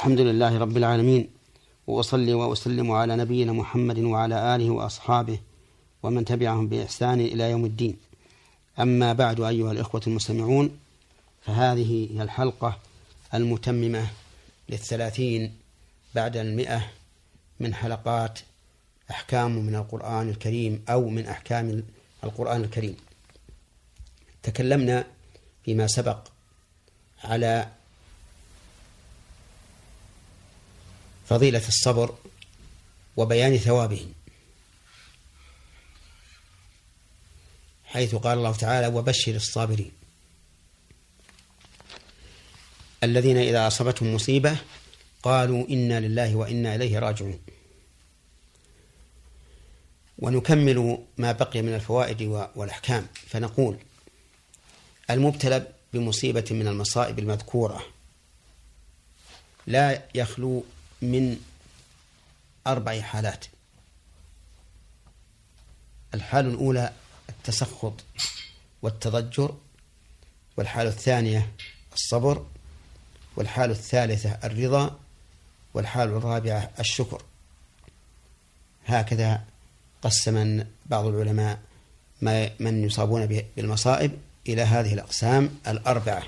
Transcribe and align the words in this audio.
الحمد 0.00 0.20
لله 0.20 0.58
رب 0.58 0.76
العالمين 0.76 1.30
وأصلي 1.86 2.34
وأسلم 2.34 2.90
على 2.90 3.16
نبينا 3.16 3.52
محمد 3.52 3.98
وعلى 3.98 4.56
آله 4.56 4.70
وأصحابه 4.70 5.38
ومن 6.02 6.24
تبعهم 6.24 6.68
بإحسان 6.68 7.20
إلى 7.20 7.50
يوم 7.50 7.64
الدين. 7.64 7.96
أما 8.78 9.12
بعد 9.12 9.40
أيها 9.40 9.72
الإخوة 9.72 10.00
المستمعون 10.06 10.78
فهذه 11.42 12.08
هي 12.16 12.22
الحلقة 12.22 12.78
المتممة 13.34 14.06
للثلاثين 14.68 15.54
بعد 16.14 16.36
المئة 16.36 16.86
من 17.60 17.74
حلقات 17.74 18.38
أحكام 19.10 19.50
من 19.66 19.74
القرآن 19.74 20.28
الكريم 20.28 20.84
أو 20.88 21.08
من 21.08 21.26
أحكام 21.26 21.82
القرآن 22.24 22.64
الكريم. 22.64 22.96
تكلمنا 24.42 25.04
فيما 25.64 25.86
سبق 25.86 26.28
على 27.24 27.68
فضيلة 31.30 31.68
الصبر 31.68 32.14
وبيان 33.16 33.56
ثوابه. 33.56 34.06
حيث 37.84 38.14
قال 38.14 38.38
الله 38.38 38.52
تعالى 38.52 38.86
وبشر 38.86 39.34
الصابرين. 39.34 39.92
الذين 43.02 43.36
إذا 43.36 43.66
أصابتهم 43.66 44.14
مصيبة 44.14 44.56
قالوا 45.22 45.68
إنا 45.68 46.00
لله 46.00 46.36
وإنا 46.36 46.74
إليه 46.74 46.98
راجعون. 46.98 47.40
ونكمل 50.18 50.98
ما 51.18 51.32
بقي 51.32 51.62
من 51.62 51.74
الفوائد 51.74 52.22
والأحكام. 52.56 53.06
فنقول 53.26 53.78
المبتلى 55.10 55.66
بمصيبة 55.92 56.44
من 56.50 56.68
المصائب 56.68 57.18
المذكورة. 57.18 57.86
لا 59.66 60.02
يخلو 60.14 60.64
من 61.02 61.40
أربع 62.66 63.00
حالات. 63.00 63.44
الحال 66.14 66.46
الأولى 66.46 66.92
التسخط 67.28 67.92
والتضجر 68.82 69.54
والحالة 70.56 70.90
الثانية 70.90 71.52
الصبر 71.92 72.46
والحالة 73.36 73.72
الثالثة 73.72 74.30
الرضا 74.44 74.98
والحالة 75.74 76.16
الرابعة 76.16 76.70
الشكر. 76.80 77.22
هكذا 78.86 79.44
قسم 80.02 80.64
بعض 80.86 81.06
العلماء 81.06 81.60
ما 82.20 82.50
من 82.60 82.84
يصابون 82.84 83.26
بالمصائب 83.56 84.18
إلى 84.48 84.62
هذه 84.62 84.94
الأقسام 84.94 85.58
الأربعة. 85.68 86.22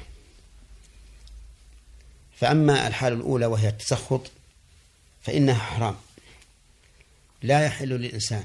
فأما 2.37 2.87
الحالة 2.87 3.17
الأولى 3.17 3.47
وهي 3.47 3.69
التسخط 3.69 4.31
فإنها 5.23 5.55
حرام. 5.55 5.97
لا 7.43 7.65
يحل 7.65 7.89
للإنسان 7.89 8.45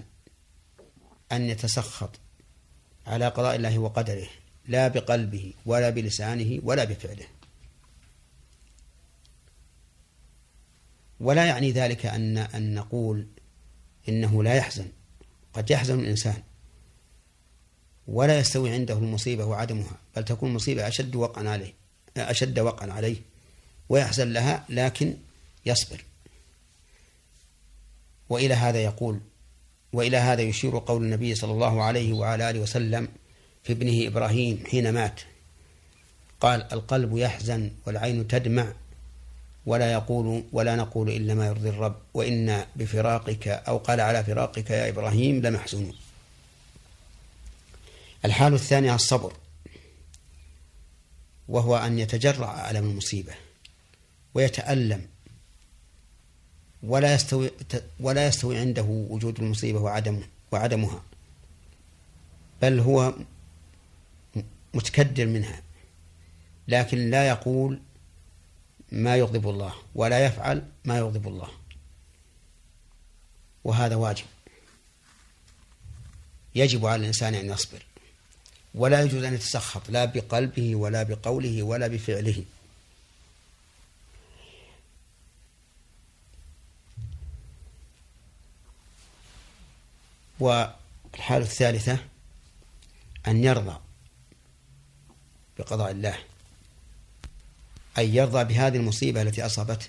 أن 1.31 1.49
يتسخط 1.49 2.09
على 3.07 3.27
قضاء 3.27 3.55
الله 3.55 3.79
وقدره 3.79 4.27
لا 4.67 4.87
بقلبه 4.87 5.53
ولا 5.65 5.89
بلسانه 5.89 6.59
ولا 6.63 6.83
بفعله. 6.83 7.25
ولا 11.19 11.45
يعني 11.45 11.71
ذلك 11.71 12.05
أن 12.05 12.37
أن 12.37 12.75
نقول 12.75 13.27
إنه 14.09 14.43
لا 14.43 14.53
يحزن. 14.53 14.87
قد 15.53 15.71
يحزن 15.71 15.99
الإنسان. 15.99 16.43
ولا 18.07 18.39
يستوي 18.39 18.71
عنده 18.71 18.97
المصيبة 18.97 19.45
وعدمها 19.45 19.97
بل 20.15 20.25
تكون 20.25 20.49
المصيبة 20.49 20.87
أشد 20.87 21.15
وقعا 21.15 21.49
عليه 21.49 21.73
أشد 22.17 22.59
وقعا 22.59 22.91
عليه 22.91 23.17
ويحزن 23.89 24.33
لها 24.33 24.65
لكن 24.69 25.13
يصبر. 25.65 26.03
وإلى 28.29 28.53
هذا 28.53 28.79
يقول 28.79 29.19
وإلى 29.93 30.17
هذا 30.17 30.41
يشير 30.41 30.77
قول 30.77 31.03
النبي 31.03 31.35
صلى 31.35 31.51
الله 31.51 31.83
عليه 31.83 32.13
وعلى 32.13 32.49
آله 32.49 32.59
وسلم 32.59 33.07
في 33.63 33.73
ابنه 33.73 34.07
إبراهيم 34.07 34.63
حين 34.71 34.93
مات. 34.93 35.21
قال 36.39 36.73
القلب 36.73 37.17
يحزن 37.17 37.71
والعين 37.85 38.27
تدمع 38.27 38.73
ولا 39.65 39.91
يقول 39.91 40.43
ولا 40.51 40.75
نقول 40.75 41.09
إلا 41.09 41.33
ما 41.33 41.47
يرضي 41.47 41.69
الرب 41.69 41.95
وإنا 42.13 42.67
بفراقك 42.75 43.47
أو 43.47 43.77
قال 43.77 44.01
على 44.01 44.23
فراقك 44.23 44.69
يا 44.69 44.89
إبراهيم 44.89 45.41
لمحزونون 45.41 45.95
الحال 48.25 48.53
الثانية 48.53 48.95
الصبر 48.95 49.33
وهو 51.47 51.77
أن 51.77 51.99
يتجرع 51.99 52.49
على 52.49 52.79
المصيبة 52.79 53.33
ويتألم 54.33 55.07
ولا 56.87 57.13
يستوي 57.13 57.51
ولا 57.99 58.27
يستوي 58.27 58.57
عنده 58.57 58.83
وجود 58.83 59.39
المصيبة 59.39 59.79
وعدم 59.79 60.21
وعدمها. 60.51 61.03
بل 62.61 62.79
هو 62.79 63.13
متكدر 64.73 65.25
منها. 65.25 65.61
لكن 66.67 67.09
لا 67.09 67.27
يقول 67.27 67.79
ما 68.91 69.15
يغضب 69.15 69.49
الله 69.49 69.73
ولا 69.95 70.25
يفعل 70.25 70.63
ما 70.85 70.97
يغضب 70.97 71.27
الله. 71.27 71.49
وهذا 73.63 73.95
واجب. 73.95 74.25
يجب 76.55 76.85
على 76.85 77.01
الإنسان 77.01 77.35
أن 77.35 77.49
يصبر. 77.49 77.85
ولا 78.75 79.01
يجوز 79.01 79.23
أن 79.23 79.33
يتسخط 79.33 79.89
لا 79.89 80.05
بقلبه 80.05 80.75
ولا 80.75 81.03
بقوله 81.03 81.63
ولا 81.63 81.87
بفعله. 81.87 82.43
والحالة 90.39 91.45
الثالثة 91.45 91.99
أن 93.27 93.43
يرضى 93.43 93.77
بقضاء 95.59 95.91
الله 95.91 96.17
أي 97.97 98.15
يرضى 98.15 98.43
بهذه 98.43 98.77
المصيبة 98.77 99.21
التي 99.21 99.45
أصابته. 99.45 99.87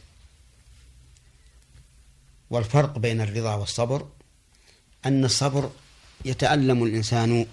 والفرق 2.50 2.98
بين 2.98 3.20
الرضا 3.20 3.54
والصبر 3.54 4.09
أن 5.06 5.25
الصبر 5.25 5.70
يتألم 6.25 6.84
الإنسان 6.84 7.47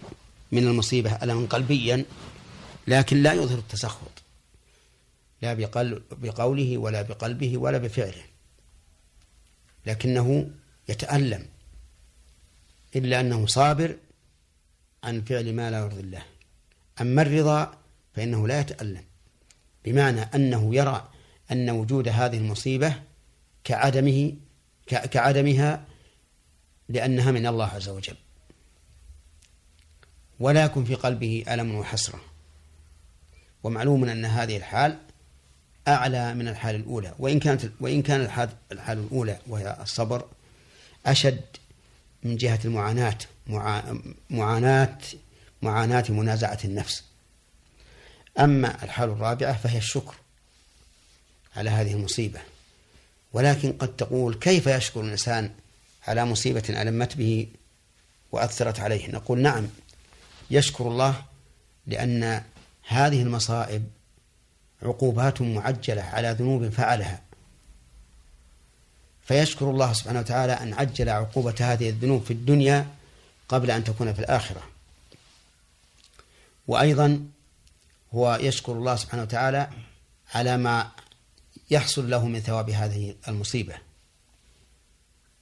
من 0.52 0.68
المصيبة 0.68 1.16
ألما 1.16 1.48
قلبيا 1.48 2.06
لكن 2.88 3.24
لا 3.24 3.34
يظهر 3.34 3.58
التسخط 3.58 4.24
لا 5.42 5.54
بقوله 6.12 6.78
ولا 6.78 7.02
بقلبه 7.02 7.58
ولا 7.58 7.78
بفعله 7.78 8.24
لكنه 9.86 10.50
يتألم. 10.90 11.46
إلا 12.96 13.20
أنه 13.20 13.46
صابر 13.46 13.98
عن 15.04 15.22
فعل 15.22 15.54
ما 15.54 15.72
لا 15.72 15.80
يرضي 15.80 16.02
الله. 16.02 16.24
أما 17.02 17.22
الرضا 17.22 17.78
فإنه 18.14 18.48
لا 18.48 18.60
يتألم 18.60 19.04
بمعنى 19.86 20.22
أنه 20.22 20.76
يرى 20.76 21.10
أن 21.52 21.70
وجود 21.70 22.08
هذه 22.08 22.38
المصيبة 22.38 23.02
كعدمه 23.64 24.34
كعدمها 24.88 25.86
لأنها 26.90 27.32
من 27.32 27.48
الله 27.48 27.66
عز 27.66 27.90
وجل. 27.90 28.16
ولا 30.40 30.66
يكون 30.66 30.86
في 30.86 30.96
قلبه 30.96 31.44
ألم 31.50 31.76
وحسرة. 31.76 32.22
ومعلوم 33.64 34.10
أن 34.10 34.26
هذه 34.26 34.58
الحال 34.58 34.98
أعلى 35.88 36.34
من 36.34 36.48
الحال 36.48 36.76
الأولى. 36.76 37.16
وإن 37.20 37.40
كانت 37.40 37.72
وإن 37.80 38.02
كان 38.02 38.22
الحال 38.72 38.98
الأولى 38.98 39.40
وهي 39.48 39.78
الصبر 39.82 40.26
أشد 41.06 41.42
من 42.26 42.38
جهة 42.38 42.60
المعاناة 42.66 43.18
معاناة 44.30 44.98
معاناة 45.62 46.06
منازعة 46.10 46.60
النفس. 46.66 47.04
أما 48.40 48.84
الحال 48.84 49.10
الرابعة 49.10 49.58
فهي 49.58 49.78
الشكر 49.78 50.16
على 51.56 51.70
هذه 51.70 51.94
المصيبة. 51.94 52.40
ولكن 53.34 53.74
قد 53.74 53.96
تقول 53.96 54.36
كيف 54.36 54.68
يشكر 54.68 55.02
الإنسان 55.02 55.52
على 56.08 56.26
مصيبة 56.26 56.64
ألمت 56.70 57.18
به 57.18 57.48
وأثرت 58.32 58.80
عليه؟ 58.80 59.12
نقول 59.12 59.42
نعم 59.42 59.68
يشكر 60.52 60.88
الله 60.88 61.26
لأن 61.88 62.44
هذه 62.88 63.22
المصائب 63.22 63.88
عقوبات 64.82 65.42
معجلة 65.42 66.02
على 66.02 66.32
ذنوب 66.32 66.70
فعلها. 66.70 67.22
فيشكر 69.26 69.70
الله 69.70 69.94
سبحانه 69.94 70.20
وتعالى 70.20 70.54
أن 70.54 70.74
عجل 70.74 71.10
عقوبة 71.10 71.56
هذه 71.60 71.90
الذنوب 71.90 72.24
في 72.24 72.34
الدنيا 72.34 72.88
قبل 73.50 73.72
أن 73.72 73.84
تكون 73.84 74.14
في 74.14 74.20
الآخرة. 74.20 74.64
وأيضا 76.68 77.26
هو 78.14 78.40
يشكر 78.42 78.72
الله 78.72 78.96
سبحانه 78.96 79.24
وتعالى 79.24 79.70
على 80.34 80.58
ما 80.58 80.92
يحصل 81.72 82.10
له 82.10 82.28
من 82.28 82.40
ثواب 82.40 82.70
هذه 82.70 83.16
المصيبة. 83.28 83.76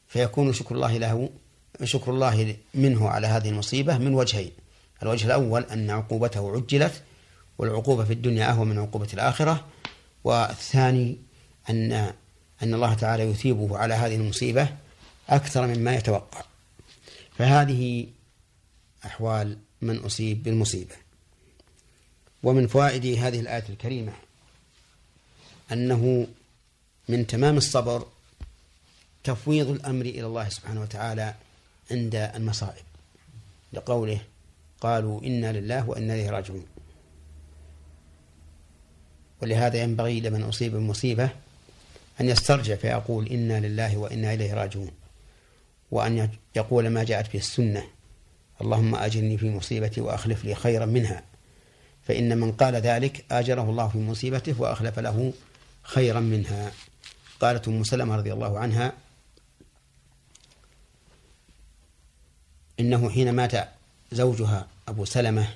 فيكون 0.07 0.53
شكر 0.53 0.75
الله 0.75 0.97
له 0.97 1.29
شكر 1.83 2.11
الله 2.11 2.57
منه 2.73 3.09
على 3.09 3.27
هذه 3.27 3.49
المصيبة 3.49 3.97
من 3.97 4.13
وجهين. 4.13 4.51
الوجه 5.03 5.25
الأول 5.25 5.63
أن 5.63 5.89
عقوبته 5.89 6.55
عجلت 6.55 7.01
والعقوبة 7.57 8.03
في 8.03 8.13
الدنيا 8.13 8.49
أهون 8.49 8.67
من 8.67 8.79
عقوبة 8.79 9.07
الآخرة. 9.13 9.65
والثاني 10.23 11.17
أن 11.69 12.13
أن 12.63 12.73
الله 12.73 12.93
تعالى 12.93 13.23
يثيبه 13.23 13.77
على 13.77 13.93
هذه 13.93 14.15
المصيبة 14.15 14.69
أكثر 15.29 15.67
مما 15.67 15.95
يتوقع. 15.95 16.45
فهذه 17.37 18.07
أحوال 19.05 19.57
من 19.81 19.97
أصيب 19.97 20.43
بالمصيبة. 20.43 20.95
ومن 22.43 22.67
فوائد 22.67 23.05
هذه 23.05 23.39
الآية 23.39 23.63
الكريمة 23.69 24.13
أنه 25.71 26.27
من 27.09 27.27
تمام 27.27 27.57
الصبر 27.57 28.07
تفويض 29.23 29.69
الأمر 29.69 30.05
إلى 30.05 30.25
الله 30.25 30.49
سبحانه 30.49 30.81
وتعالى 30.81 31.33
عند 31.91 32.15
المصائب. 32.15 32.83
لقوله 33.73 34.21
قالوا 34.81 35.21
إنا 35.21 35.51
لله 35.51 35.89
وإنا 35.89 36.13
إليه 36.13 36.29
راجعون. 36.29 36.65
ولهذا 39.41 39.83
ينبغي 39.83 40.19
لمن 40.19 40.43
أصيب 40.43 40.75
بمصيبة 40.75 41.29
أن 42.21 42.29
يسترجع 42.29 42.75
فيقول 42.75 43.27
إنا 43.27 43.59
لله 43.59 43.97
وإنا 43.97 44.33
إليه 44.33 44.53
راجعون 44.53 44.91
وأن 45.91 46.29
يقول 46.55 46.87
ما 46.87 47.03
جاءت 47.03 47.33
به 47.33 47.39
السنة 47.39 47.83
اللهم 48.61 48.95
أجرني 48.95 49.37
في 49.37 49.49
مصيبتي 49.49 50.01
وأخلف 50.01 50.45
لي 50.45 50.55
خيرا 50.55 50.85
منها. 50.85 51.23
فإن 52.03 52.37
من 52.37 52.51
قال 52.51 52.75
ذلك 52.75 53.25
آجره 53.31 53.69
الله 53.69 53.87
في 53.87 53.97
مصيبته 53.97 54.61
وأخلف 54.61 54.99
له 54.99 55.33
خيرا 55.83 56.19
منها. 56.19 56.71
قالت 57.39 57.67
أم 57.67 57.83
سلمة 57.83 58.15
رضي 58.15 58.33
الله 58.33 58.59
عنها 58.59 58.93
إنه 62.79 63.09
حين 63.09 63.31
مات 63.31 63.69
زوجها 64.11 64.67
أبو 64.87 65.05
سلمة 65.05 65.47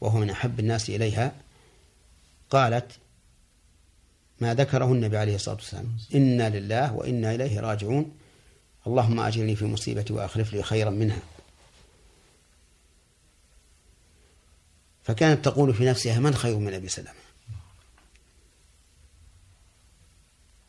وهو 0.00 0.18
من 0.18 0.30
أحب 0.30 0.60
الناس 0.60 0.90
إليها 0.90 1.32
قالت 2.50 2.92
ما 4.44 4.54
ذكره 4.54 4.92
النبي 4.92 5.16
عليه 5.16 5.34
الصلاة 5.34 5.54
والسلام. 5.54 5.96
إنا 6.14 6.48
لله 6.48 6.94
وإنا 6.94 7.34
إليه 7.34 7.60
راجعون. 7.60 8.16
اللهم 8.86 9.20
أجرني 9.20 9.56
في 9.56 9.64
مصيبتي 9.64 10.12
وأخلف 10.12 10.52
لي 10.52 10.62
خيرا 10.62 10.90
منها. 10.90 11.22
فكانت 15.02 15.44
تقول 15.44 15.74
في 15.74 15.84
نفسها 15.84 16.18
من 16.18 16.34
خير 16.34 16.58
من 16.58 16.74
أبي 16.74 16.88
سلمة؟ 16.88 17.10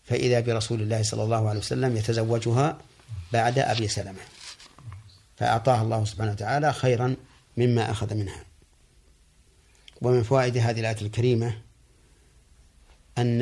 فإذا 0.03 0.39
برسول 0.39 0.81
الله 0.81 1.03
صلى 1.03 1.23
الله 1.23 1.49
عليه 1.49 1.59
وسلم 1.59 1.97
يتزوجها 1.97 2.77
بعد 3.33 3.59
أبي 3.59 3.87
سلمة. 3.87 4.21
فأعطاها 5.37 5.81
الله 5.81 6.05
سبحانه 6.05 6.31
وتعالى 6.31 6.73
خيرا 6.73 7.15
مما 7.57 7.91
أخذ 7.91 8.13
منها. 8.13 8.43
ومن 10.01 10.23
فوائد 10.23 10.57
هذه 10.57 10.79
الآية 10.79 11.01
الكريمة 11.01 11.64
أن 13.17 13.41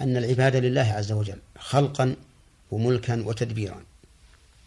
أن 0.00 0.16
العباد 0.16 0.56
لله 0.56 0.82
عز 0.82 1.12
وجل 1.12 1.38
خلقا 1.58 2.16
وملكا 2.70 3.22
وتدبيرا 3.26 3.84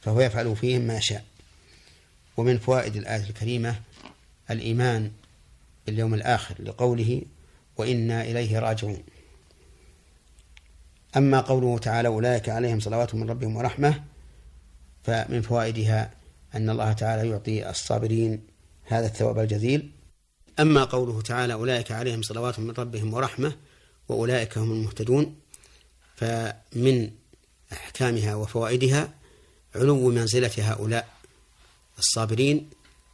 فهو 0.01 0.21
يفعل 0.21 0.55
فيهم 0.55 0.81
ما 0.81 0.99
شاء. 0.99 1.25
ومن 2.37 2.57
فوائد 2.57 2.95
الآية 2.95 3.23
الكريمة 3.23 3.75
الإيمان 4.51 5.11
باليوم 5.85 6.13
الآخر 6.13 6.55
لقوله 6.59 7.21
وإنا 7.77 8.23
إليه 8.23 8.59
راجعون. 8.59 9.03
أما 11.17 11.41
قوله 11.41 11.77
تعالى 11.77 12.07
أولئك 12.07 12.49
عليهم 12.49 12.79
صلوات 12.79 13.15
من 13.15 13.29
ربهم 13.29 13.55
ورحمة 13.55 14.03
فمن 15.03 15.41
فوائدها 15.41 16.11
أن 16.55 16.69
الله 16.69 16.93
تعالى 16.93 17.29
يعطي 17.29 17.69
الصابرين 17.69 18.41
هذا 18.83 19.05
الثواب 19.05 19.39
الجزيل. 19.39 19.91
أما 20.59 20.83
قوله 20.83 21.21
تعالى 21.21 21.53
أولئك 21.53 21.91
عليهم 21.91 22.21
صلوات 22.21 22.59
من 22.59 22.71
ربهم 22.71 23.13
ورحمة 23.13 23.53
وأولئك 24.09 24.57
هم 24.57 24.71
المهتدون 24.71 25.35
فمن 26.15 27.11
أحكامها 27.73 28.35
وفوائدها 28.35 29.13
علو 29.75 30.09
منزلة 30.09 30.51
هؤلاء 30.57 31.13
الصابرين 31.99 32.69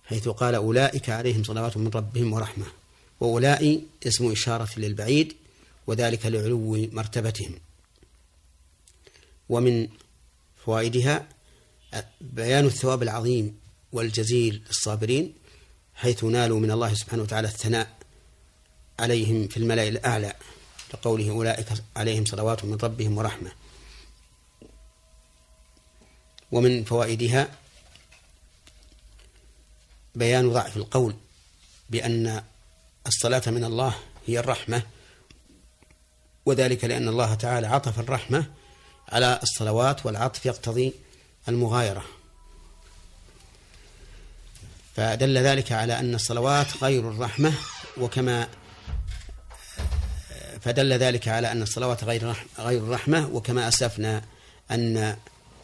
حيث 0.05 0.27
قال 0.27 0.55
أولئك 0.55 1.09
عليهم 1.09 1.43
صلوات 1.43 1.77
من 1.77 1.87
ربهم 1.87 2.33
ورحمة 2.33 2.65
وأولئك 3.19 3.81
اسم 4.07 4.31
إشارة 4.31 4.69
للبعيد 4.77 5.35
وذلك 5.87 6.25
لعلو 6.25 6.87
مرتبتهم. 6.91 7.59
ومن 9.49 9.87
فوائدها 10.65 11.27
بيان 12.21 12.65
الثواب 12.65 13.03
العظيم 13.03 13.59
والجزيل 13.91 14.61
للصابرين 14.67 15.33
حيث 15.95 16.23
نالوا 16.23 16.59
من 16.59 16.71
الله 16.71 16.93
سبحانه 16.93 17.23
وتعالى 17.23 17.47
الثناء 17.47 17.97
عليهم 18.99 19.47
في 19.47 19.57
الملأ 19.57 19.87
الأعلى. 19.87 20.33
لقوله 20.93 21.29
أولئك 21.29 21.67
عليهم 21.95 22.25
صلوات 22.25 22.65
من 22.65 22.77
ربهم 22.83 23.17
ورحمة. 23.17 23.51
ومن 26.51 26.83
فوائدها 26.83 27.51
بيان 30.15 30.53
ضعف 30.53 30.77
القول 30.77 31.15
بأن 31.89 32.43
الصلاة 33.07 33.43
من 33.47 33.63
الله 33.63 33.95
هي 34.27 34.39
الرحمة 34.39 34.83
وذلك 36.45 36.85
لأن 36.85 37.07
الله 37.07 37.33
تعالى 37.33 37.67
عطف 37.67 37.99
الرحمة 37.99 38.45
على 39.09 39.39
الصلوات 39.43 40.05
والعطف 40.05 40.45
يقتضي 40.45 40.93
المغايرة. 41.47 42.05
فدل 44.95 45.37
ذلك 45.37 45.71
على 45.71 45.99
أن 45.99 46.15
الصلوات 46.15 46.83
غير 46.83 47.09
الرحمة 47.09 47.53
وكما 47.97 48.47
فدل 50.67 50.93
ذلك 50.93 51.27
على 51.27 51.51
أن 51.51 51.61
الصلوات 51.61 52.03
غير 52.03 52.35
غير 52.59 52.79
الرحمة 52.79 53.29
وكما 53.33 53.67
أسلفنا 53.67 54.21
أن 54.71 55.15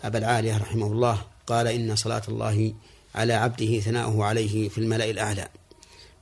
أبا 0.04 0.18
العالية 0.18 0.58
رحمه 0.58 0.88
الله 0.88 1.22
قال 1.48 1.68
إن 1.68 1.96
صلاة 1.96 2.22
الله 2.28 2.74
على 3.16 3.34
عبده 3.34 3.80
ثناؤه 3.80 4.26
عليه 4.26 4.70
في 4.70 4.78
الملأ 4.78 5.10
الأعلى. 5.10 5.48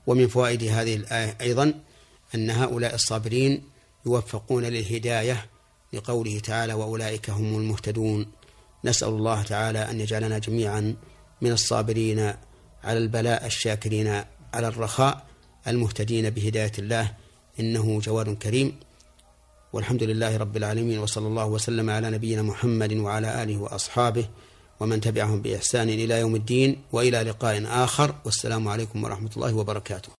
ومن 0.08 0.28
فوائد 0.28 0.64
هذه 0.64 0.96
الآية 0.96 1.38
أيضا 1.42 1.74
أن 2.36 2.50
هؤلاء 2.50 2.96
الصابرين 2.96 3.64
يوفقون 4.06 4.66
للهداية 4.66 5.46
لقوله 5.94 6.40
تعالى 6.40 6.74
وأولئك 6.74 7.30
هم 7.30 7.56
المهتدون. 7.56 8.32
نسأل 8.86 9.08
الله 9.08 9.44
تعالى 9.44 9.80
أن 9.80 10.02
يجعلنا 10.02 10.38
جميعا 10.38 10.96
من 11.42 11.52
الصابرين 11.52 12.34
على 12.84 12.98
البلاء 12.98 13.46
الشاكرين 13.46 14.24
على 14.54 14.68
الرخاء 14.68 15.26
المهتدين 15.68 16.30
بهداية 16.30 16.72
الله 16.80 17.21
إنه 17.62 18.00
جواد 18.00 18.30
كريم. 18.38 18.70
والحمد 19.74 20.04
لله 20.04 20.38
رب 20.38 20.58
العالمين 20.58 21.00
وصلى 21.00 21.28
الله 21.28 21.46
وسلم 21.46 21.90
على 21.90 22.10
نبينا 22.10 22.42
محمد 22.42 22.94
وعلى 22.94 23.44
آله 23.44 23.58
وأصحابه 23.58 24.26
ومن 24.80 25.02
تبعهم 25.02 25.42
بإحسان 25.42 25.90
إلى 25.90 26.20
يوم 26.20 26.36
الدين 26.36 26.70
وإلى 26.92 27.22
لقاء 27.24 27.56
آخر. 27.66 28.16
والسلام 28.26 28.68
عليكم 28.68 29.04
ورحمة 29.04 29.30
الله 29.38 29.56
وبركاته. 29.56 30.10